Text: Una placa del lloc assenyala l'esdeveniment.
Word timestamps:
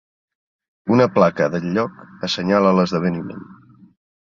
Una 0.95 1.07
placa 1.17 1.47
del 1.57 1.69
lloc 1.77 2.01
assenyala 2.29 2.73
l'esdeveniment. 2.79 3.47